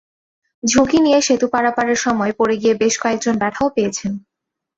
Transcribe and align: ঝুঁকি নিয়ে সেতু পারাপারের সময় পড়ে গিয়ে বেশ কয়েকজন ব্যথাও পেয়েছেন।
ঝুঁকি 0.63 0.99
নিয়ে 1.01 1.19
সেতু 1.21 1.47
পারাপারের 1.47 1.97
সময় 1.97 2.33
পড়ে 2.39 2.55
গিয়ে 2.57 2.73
বেশ 2.73 2.95
কয়েকজন 2.99 3.35
ব্যথাও 3.37 3.69
পেয়েছেন। 3.69 4.11